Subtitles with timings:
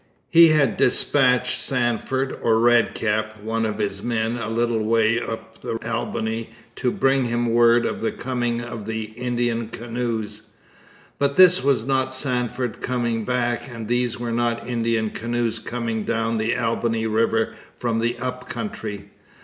[0.31, 5.61] He had dispatched Sandford or 'Red Cap,' one of his men, a little way up
[5.61, 10.41] the Albany to bring him word of the coming of the Indian canoes;
[11.19, 16.37] but this was not Sandford coming back, and these were not Indian canoes coming down
[16.37, 19.11] the Albany river from the Up Country.